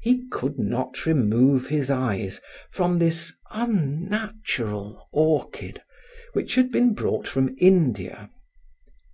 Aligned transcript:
He 0.00 0.26
could 0.28 0.58
not 0.58 1.04
remove 1.04 1.66
his 1.66 1.90
eyes 1.90 2.40
from 2.70 2.98
this 2.98 3.34
unnatural 3.50 5.10
orchid 5.12 5.82
which 6.32 6.54
had 6.54 6.72
been 6.72 6.94
brought 6.94 7.28
from 7.28 7.54
India. 7.58 8.30